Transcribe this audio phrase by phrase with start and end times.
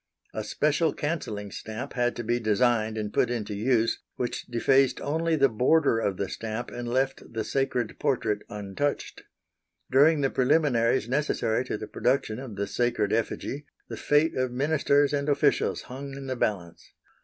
[0.33, 5.35] A special cancelling stamp had to be designed and put into use which defaced only
[5.35, 9.21] the border of the stamp and left the sacred portrait untouched.
[9.91, 15.13] During the preliminaries necessary to the production of the sacred effigy the fate of ministers
[15.13, 16.93] and officials hung in the balance.